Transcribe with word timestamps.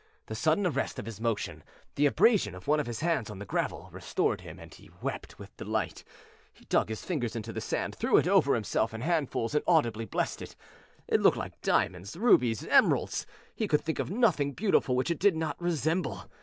The 0.25 0.33
sudden 0.33 0.65
arrest 0.65 0.97
of 0.97 1.05
his 1.05 1.21
motion, 1.21 1.63
the 1.93 2.07
abrasion 2.07 2.55
of 2.55 2.67
one 2.67 2.79
of 2.79 2.87
his 2.87 3.01
hands 3.01 3.29
on 3.29 3.37
the 3.37 3.45
gravel, 3.45 3.87
restored 3.91 4.41
him, 4.41 4.57
and 4.57 4.73
he 4.73 4.89
wept 4.99 5.37
with 5.37 5.55
delight. 5.57 6.03
He 6.51 6.65
dug 6.65 6.89
his 6.89 7.05
fingers 7.05 7.35
into 7.35 7.53
the 7.53 7.61
sand, 7.61 7.93
threw 7.93 8.17
it 8.17 8.27
over 8.27 8.55
himself 8.55 8.95
in 8.95 9.01
handfuls 9.01 9.53
and 9.53 9.63
audibly 9.67 10.05
blessed 10.05 10.41
it. 10.41 10.55
It 11.07 11.21
looked 11.21 11.37
like 11.37 11.61
diamonds, 11.61 12.17
rubies, 12.17 12.65
emeralds; 12.65 13.27
he 13.55 13.67
could 13.67 13.81
think 13.81 13.99
of 13.99 14.09
nothing 14.09 14.53
beautiful 14.53 14.95
which 14.95 15.11
it 15.11 15.19
did 15.19 15.35
not 15.35 15.61
resemble. 15.61 16.27